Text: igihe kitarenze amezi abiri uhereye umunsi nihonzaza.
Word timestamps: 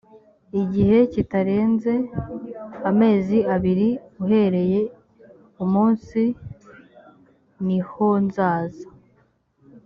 igihe 0.61 0.97
kitarenze 1.13 1.93
amezi 2.89 3.37
abiri 3.55 3.89
uhereye 4.23 4.81
umunsi 5.63 6.21
nihonzaza. 7.65 8.85